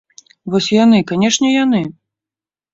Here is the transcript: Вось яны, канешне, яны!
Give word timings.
Вось 0.53 0.69
яны, 0.77 1.03
канешне, 1.13 1.53
яны! 1.63 1.85